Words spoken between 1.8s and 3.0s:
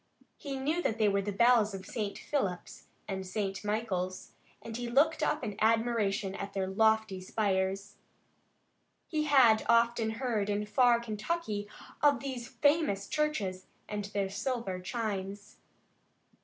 St. Philip's